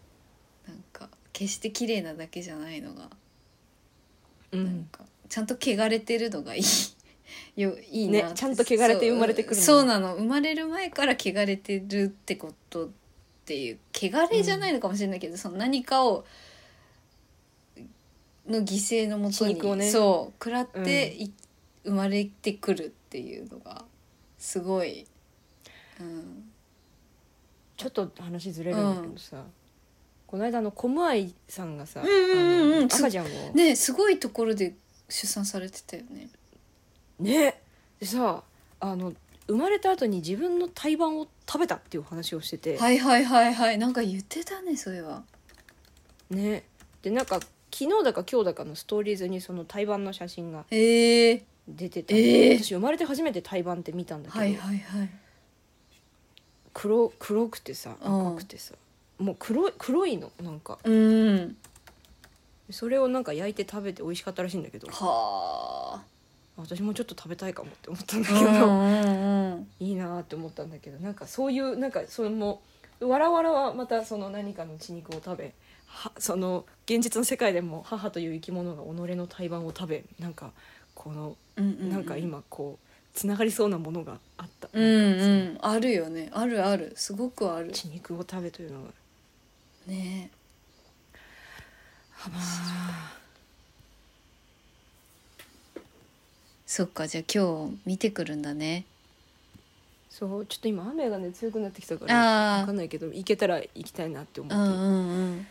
[0.67, 3.09] なんか決して綺麗なだけじゃないのが、
[4.51, 6.63] うん、なんかちゃんと汚れてるのがいい。
[7.55, 8.27] よいいなって。
[8.29, 10.15] ねちゃんと汚れて生まれてくるのそうそうなの。
[10.15, 12.89] 生まれる前から汚れてるってことっ
[13.45, 16.25] ていう汚れじゃないのかもしれないけど、その何かを
[18.47, 19.89] の犠牲のもとに、血肉をね。
[19.89, 21.31] そう食らってい、
[21.85, 23.85] 生まれてくるっていうのが
[24.37, 25.05] すごい、
[25.99, 26.52] うん、
[27.75, 29.43] ちょっと話ずれるんだけどさ、
[30.27, 32.35] この間あのコムアイさんがさ、うんう
[32.75, 33.29] んうん赤ちゃんを。
[33.53, 34.73] ねすごいところで
[35.09, 36.29] 出産されてたよね。
[37.19, 37.61] ね。
[37.99, 38.43] でさ
[38.79, 39.13] あの
[39.47, 43.77] 生まれた後に自分の胎盤を食べたっていう話をしてて、はいはいはいはい。
[43.77, 45.23] なんか言ってたねそれは。
[46.29, 46.63] ね。
[47.01, 47.39] でなんか
[47.71, 52.63] 昨日だか今日だかのストーリーズにその胎盤の写真がええ出てた、えー。
[52.63, 55.09] 私生まれて初めて胎盤って見たんだけど、はいはいはい。
[56.73, 58.73] 黒黒くてさうん赤くてさ、
[59.19, 61.55] もう黒い黒いのなんかうん。
[62.71, 66.01] それをなんか焼いて食べて美味しかったらしいんだけどは
[66.55, 68.39] 私もちょっと食べたいかもって思ったんだあ。
[68.39, 69.67] けど、うん。
[69.79, 72.61] いいなって思ったんだけどなんかそういうなんかそれも
[73.01, 75.53] わらわらはまたその何かの血肉を食べ
[75.87, 80.51] はその現実の世界でも母という生き物が己の胎盤を食べなんか
[80.95, 82.17] このうんうんうんなんか。
[82.17, 85.73] 今こうつながりそうなものがあった、うんうなん。
[85.75, 86.29] あるよね。
[86.33, 86.93] あるある。
[86.95, 87.71] すごくある。
[87.71, 88.89] 血肉を食べというのが
[89.87, 90.31] ね。
[92.25, 93.13] あまあ。
[96.65, 97.05] そっか。
[97.07, 98.85] じゃあ今日見てくるんだね。
[100.09, 100.45] そう。
[100.47, 104.55] ちょっと今雨がね強くなってきたから分かんないけど行けたら行きたいなって思って。
[104.55, 105.47] る、うんうん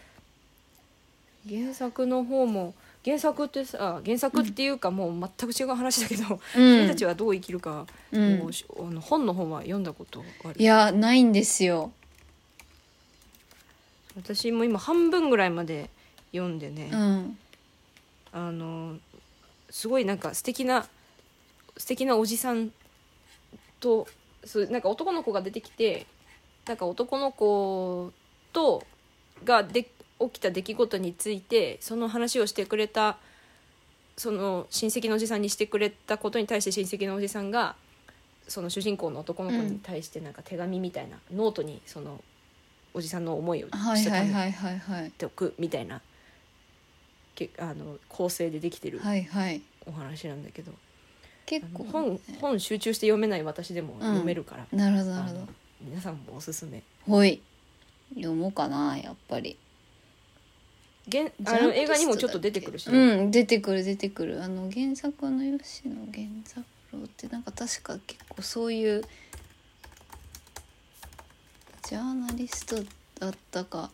[1.46, 1.62] うん。
[1.62, 8.38] 原作の方も原作ってさ原作っていうかもう全く違う話だけど、う君たんちはどう生きるか、うん。
[8.38, 10.54] もうしあの本の本は読んだことある？
[10.56, 11.90] いやないんですよ。
[14.16, 15.90] 私も今半分ぐらいまで
[16.32, 17.38] 読んでね、うん。
[18.32, 18.96] あの
[19.68, 20.86] すごいなんか素敵な
[21.76, 22.70] 素敵なおじさん
[23.80, 24.06] と
[24.44, 26.06] そうなんか男の子が出てきて
[26.66, 28.12] なんか男の子
[28.52, 28.84] と
[29.44, 29.82] がで
[30.30, 33.18] 起きた出来事についてその話をしてくれた
[34.16, 37.76] その親戚のおじさんにしてくれたことに対して親戚のおじさんが
[38.48, 42.22] その主人公の男の子に対してなんか手紙みたいな、ノートにその
[42.92, 45.10] おじさんの思いをはいしたためはいはいはいはい。
[45.10, 46.00] ておくみたいな
[47.34, 49.62] けあの構成でできてるはいはい。
[49.86, 50.72] お話なんだけど、
[51.46, 55.48] 結構本本集中して読めない私でも読めるから、なるほどなるほあの
[55.80, 56.78] 皆さんもおすすめ。
[56.78, 57.40] どほい。
[58.14, 59.56] 読もうかなやっぱり
[61.10, 64.42] 原あの映画にもちょっと出てくるしね、うん出てくる出てくる。
[64.42, 69.02] あの原作の吉野源三郎ってなんか確か結構そういう
[71.88, 72.76] ジャーナリスト
[73.18, 73.90] だったか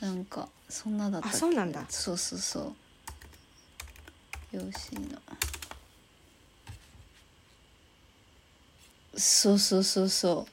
[0.00, 1.84] なんかそんなだったあそうなんだ。
[1.88, 4.58] そうそうそう。
[4.58, 5.18] 吉野。
[9.14, 10.52] そうそうそうそう。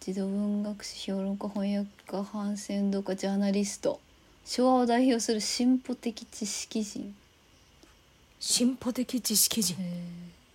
[0.00, 3.98] 児童文学史評論家翻訳家反戦運動家ジャーナリスト
[4.44, 7.14] 昭和を代表する進歩的知識人。
[8.38, 9.76] 進歩的知識人。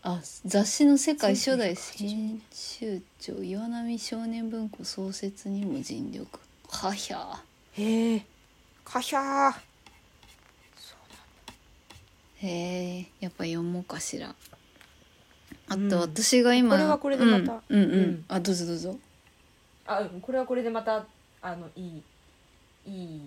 [0.02, 6.39] あ雑誌の世界初代1980編集長岩波少年文庫創設にも尽力。
[6.69, 7.41] はひゃ
[7.73, 8.25] へえ
[8.86, 9.54] かひゃー。
[12.41, 14.36] へえやっぱ読もうかしら。
[15.67, 15.89] あうん。
[15.89, 17.62] と私が今、これはこれでまた。
[17.67, 17.99] うん、うんうん。
[17.99, 18.25] うん。
[18.28, 18.97] あどうぞどうぞ。
[19.86, 20.21] あうん。
[20.21, 21.06] これはこれでまた
[21.41, 22.04] あのいい
[22.86, 23.21] いい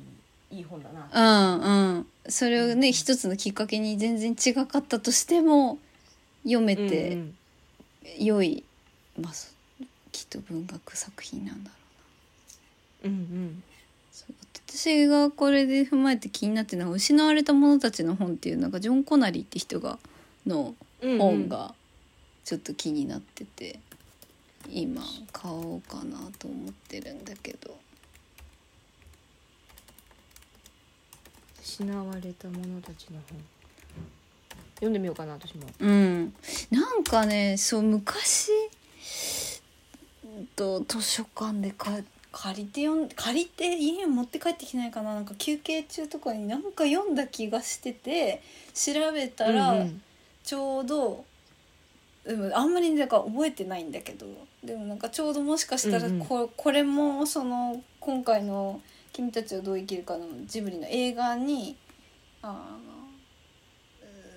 [0.52, 1.56] いい本だな。
[1.56, 2.06] うんうん。
[2.28, 5.78] それをね一つのきっかけに全然違かったとしても
[6.44, 7.34] 読めうんてうん。
[8.18, 8.64] 良い、
[9.20, 9.48] まあそ
[10.12, 11.76] きっと文学作品なんだろ
[13.04, 13.62] ううんうん。
[14.74, 19.98] 私がこれで踏まえて気になってるのは「失われた者たちの本」っていうなんかジョン・コナリーって人が
[20.46, 21.74] の本が
[22.44, 23.78] ちょっと気になってて、
[24.70, 27.76] 今買おうかなと思ってるんだけど
[31.62, 33.38] 失われた者たちの本。
[34.74, 35.68] 読んでみようかな私も。
[35.78, 36.34] うん。
[36.72, 38.50] なんかねそう昔
[40.24, 41.92] うんと図書館でか
[42.32, 45.14] 借りて読ん借りて家に持って帰ってきてないかな。
[45.14, 48.42] なんか休憩中とかになんか読んだ気がしてて
[48.74, 50.02] 調べたら、うんうん。
[50.42, 51.24] ちょうど
[52.26, 54.26] でもあんまりだから覚えてないんだけど。
[54.64, 56.26] でもなんかちょうどもしかしたらうんうん。
[56.26, 58.80] こ,、これもその今回の
[59.12, 61.76] 「君たちはどう生きるか」のジブリの映画に
[62.40, 63.08] あの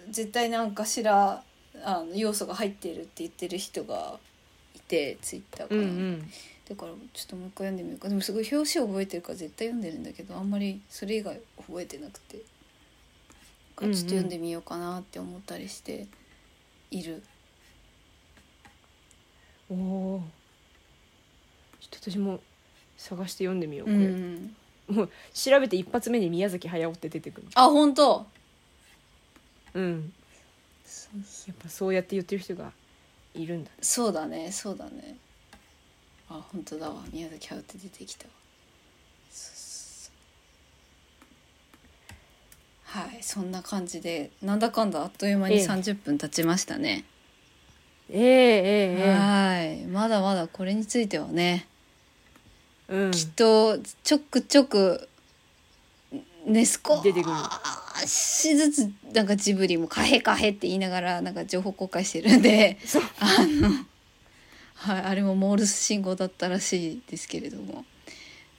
[0.06, 1.44] うん絶対なんかしら
[1.84, 4.20] あの要素が入ってるって言ってる人が
[4.76, 6.32] いてツイッターかうら、んうん。
[6.68, 8.10] だからちょっともう一回読んでみようか。
[8.10, 12.40] でもすごい表紙覚えてるから絶対読んでるんだけどあんまりそれ以外覚えてなくて。
[13.78, 16.08] ちょっと読んでみようかなって思ったりして
[16.92, 17.22] いる。
[19.70, 20.24] おお
[21.82, 22.40] ちょっと私も
[22.98, 24.56] 探して読んでみようこうれ、ん、
[24.88, 27.48] もう調べて一発目に宮崎駿って出てくる。
[27.56, 28.26] あ本当。
[29.74, 30.14] うん。
[31.48, 32.72] やっぱそうやって言ってる人が
[33.34, 35.18] いるんだそうだねそうだね。
[36.30, 37.04] あ本当だわ。
[37.12, 38.32] 宮崎駿って出てきたわ。
[42.84, 45.66] はいそんな感じでなんだかんだあっという間にええ。
[45.66, 47.04] 30分経ちましたね、
[48.10, 48.26] えええ
[49.00, 49.86] ええはい。
[49.88, 51.75] まだまだこれについてはね、え
[52.88, 53.12] うん。
[53.12, 55.08] きっとちょくちょく
[56.46, 57.36] ね少出てくる。
[58.06, 62.78] しずつなんかジブリも「カヘカヘ」って言いながらなんか情報公開してるんで
[63.20, 63.70] あの、
[64.74, 67.86] はい、あれもモールス信号だったらしいですけれども。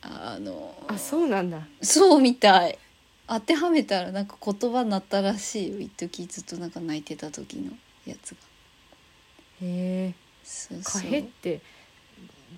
[0.08, 1.66] あのあそうなんだ。
[1.82, 2.78] そうみたい。
[3.26, 7.72] 当てはめたらなんか言葉になったらしいよ一時ずっとなんか泣いてた時の
[8.04, 8.36] やつが。
[9.62, 11.10] へえそうカそう。
[11.10, 11.60] ヘって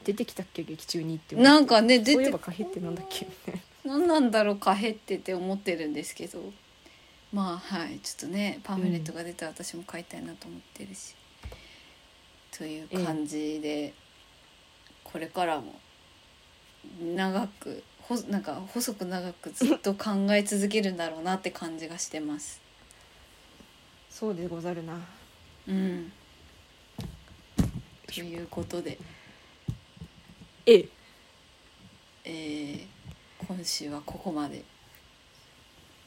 [0.08, 3.26] 出てきたっけ劇中にって思ってなんかね出てそういえばカヘってなんだっけ
[3.84, 6.40] 何なんだろうカヘってって思ってるんですけど。
[7.30, 11.14] まあはいちょっとねパンフレットが出たら私も買いたいなと思ってるし、
[12.56, 13.92] という感じで、
[15.04, 15.78] これからも
[17.02, 22.62] 長くほなんか細く長くずっと考え続けるんだろうなって感じがしてます。
[24.08, 24.98] そうでござるな。
[25.68, 26.10] うん、
[28.06, 28.96] ということで、
[30.70, 30.88] ええ。
[32.26, 32.86] えー
[33.46, 34.62] 今週はここまで。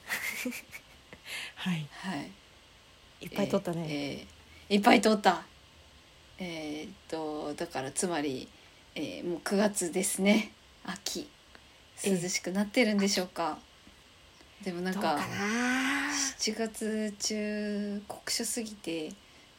[1.56, 1.88] はい。
[1.90, 2.32] はい。
[3.22, 5.44] いっぱい撮ったね、えーいっぱい撮った。
[6.38, 8.48] えーっとだからつまり、
[8.94, 10.52] えーもう9月ですね。
[10.84, 11.28] 秋。
[12.04, 13.58] え涼しくなってるんでしょうか、
[14.64, 16.12] でもなんかかな。
[16.38, 19.12] 7月中酷暑すぎて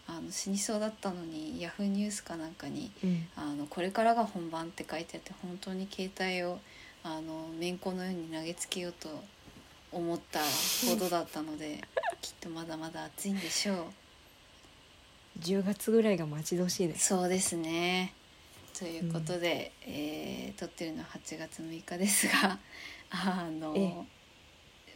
[0.09, 6.59] あの死にそうだったのにヤフーニュースかなんかにうんあの「これからが本番」って書いてあって本当に携帯を
[7.05, 9.23] あのめんこのように投げつけようと
[9.93, 10.41] 思った
[10.89, 11.83] ほどだったので
[12.21, 13.87] きっとまだまだ暑いんでしょう。
[15.41, 18.13] 10月ぐらいが待ち遠しいですそうですね。
[18.79, 22.59] ということで、えー撮ってるのは8月6日ですが
[23.11, 23.95] あのえ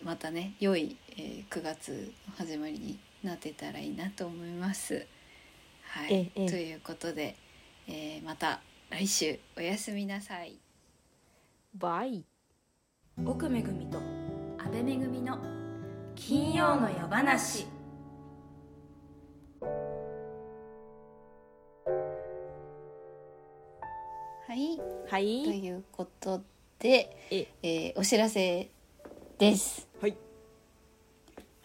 [0.05, 5.07] またね良い、えー9月の始まりになってたらいいなと思います。
[5.83, 6.51] はい、ええええ。
[6.51, 7.37] ということで、
[7.89, 10.57] えーまた来週おやすみなさい。
[11.75, 12.25] バイ。
[13.25, 15.39] 奥めぐみと安倍めぐみの
[16.15, 17.67] 金曜の夜話。
[24.47, 24.79] はい。
[24.79, 26.43] はといいうこと
[26.79, 27.47] で、え。
[27.63, 28.71] えーお知らせ
[29.39, 29.89] です。
[30.01, 30.26] はい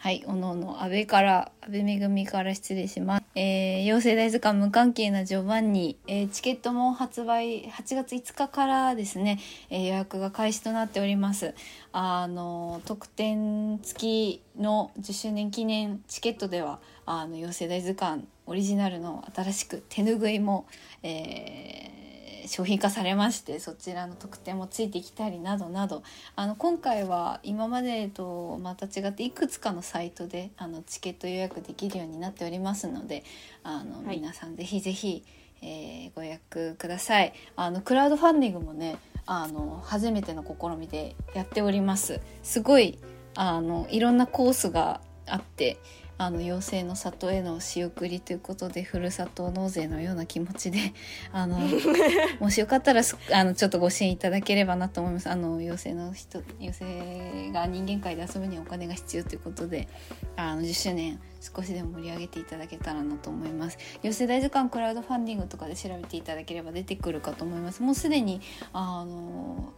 [0.01, 3.23] はい、おのおの安倍から安倍めぐみから失礼します。
[3.35, 11.53] えー、妖精大図鑑無関係なジョバンニ、えーチケットも発売8月5日からですね、えー予約が開始となっております。
[11.91, 20.65] あの特典付きの10周年記念チケットではあの妖精大図鑑オリジナルの新しく手ぬぐいも、
[21.03, 22.00] えー
[22.47, 26.03] 商品化されましてそちらの特典もついてきたりなどなど
[26.35, 33.23] あの今回は今までとまた違っていくつかのサイトであのチケット予約できるようになっておりますので
[33.63, 34.17] あの、はい。
[34.17, 35.23] 皆さんぜひぜひ、
[35.61, 37.33] えーご予約ください。
[37.55, 42.19] あのクラウドファンディングもねあの初めての試みでやっております。
[42.43, 42.99] すごい
[43.35, 45.77] あのいろんなコースがあって
[46.21, 50.93] あの妖精の里への仕送りということでふるさと納税のような気持ちで
[51.33, 51.57] あの
[52.39, 55.31] もしよかったらすあのちょっとご支援いただければなと思います。
[55.31, 59.87] あの妖精の人妖精が人間界で遊ぶにはお金が必要ということで
[60.35, 63.79] あの10周年少しでも盛り上げていただけたらなと思います。
[64.03, 67.81] 妖精大図鑑クラウドファンディングとかで調べていただければ出てくるかと思います。
[67.81, 68.41] もうすでに
[68.73, 69.73] あの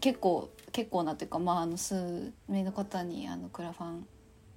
[0.00, 4.06] 結構結構なというか、まあ、あの数名の方にあのクラファン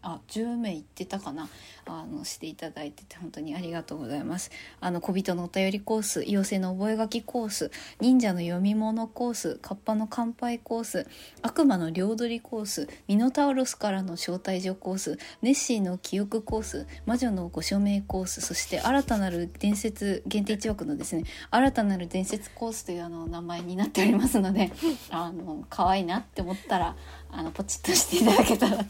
[0.04, 1.50] あ10名言ってたかな。
[1.86, 4.52] あのしていただいてて本当にありがとうございます。
[4.80, 11.08] あの小人のお便りコース妖精の覚書コース忍者の読み物コースカッパの乾杯コース
[11.42, 24.72] 悪魔の両取りコースミノタウロスからの招待状コースネッシーの記憶コース魔女のご署名コースそして新たなる伝説限定1枠のですね新たなる伝説コースというあの名前になっておりますので
[25.10, 26.96] あの可愛いなって思ったら
[27.36, 28.86] あのポチッとしていただけたらと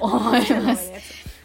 [0.00, 0.92] 思います。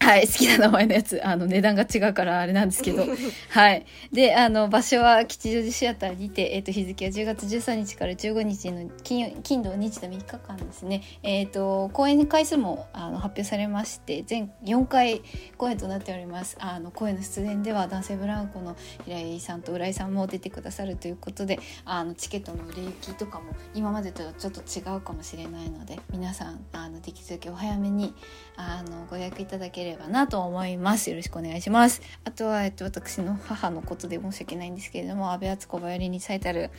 [0.00, 3.06] はい、好きな名前のやつ、あの、値段が違うからあれなんですけど。
[3.50, 3.86] はい。
[4.12, 11.02] で、あの、場所は吉祥寺シアターにて、えっ、と、日付は10月13日から15日の金曜金土日と3日間ですね。
[11.22, 15.22] えっ、と、公演回数もあの発表されまして、全4回
[15.56, 16.56] 公演となっております。
[16.60, 18.76] あの、声の出演では男性ブランコの
[19.06, 28.14] 平井さんと浦井さんも出てくださるということで、あの、チケットの売れ行きとかも今までとはちょっと違うかもしれないので、皆さん、あの、できるだけお早めに、
[28.56, 31.10] あの、ご予約いただければなと思います。
[31.10, 32.02] よろしくお願いします。
[32.24, 36.70] あとは、えっと、私の母のことで申し訳ないんですけれども、安倍敦子バイオリンにサイタル、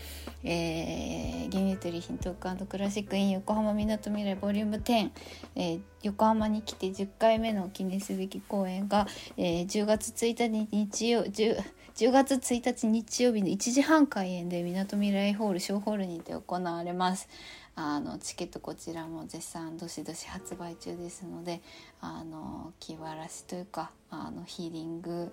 [0.43, 5.11] えー、ゲミュートリーヒントーククラシックイン横浜みなとみらいボリューム10、
[5.55, 9.07] えー、横浜に来て10回目の記念すべき公演が、
[9.37, 11.57] えー、10月1日日曜 10,
[11.95, 17.27] 10月1日日曜日の1時半開演でみなとみらいホール小ホールにて行われます。
[17.75, 21.61] あのチケットこちらも絶賛どしどし発売中ですので
[21.99, 25.31] あの気晴らしというかあのヒーリング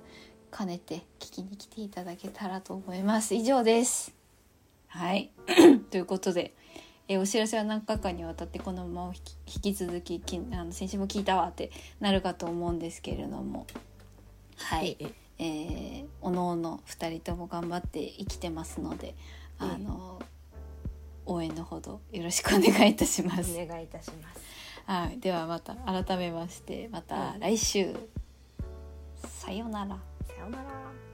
[0.57, 3.35] 兼ねて聞きに来ていただけたらと思います。
[3.35, 4.13] 以上です。
[4.89, 5.31] はい。
[5.91, 6.55] ということで
[7.09, 9.13] えお知らせは何回かにわたってこのまま
[9.47, 11.71] 引き続ききあの先週も聞いたわって
[12.01, 13.67] なるかと思うんですけれども。
[14.57, 14.97] はい。
[15.01, 19.15] ええー、おのおの2人とも頑張って生きてますので
[19.59, 20.21] あの、
[21.27, 23.53] 応援のほどよろしくお願いいたします。
[23.53, 24.41] お願いいたします
[24.85, 27.95] はい、ではまた改めましてまた来週、
[29.25, 29.99] さようなら。
[30.27, 31.12] さようなら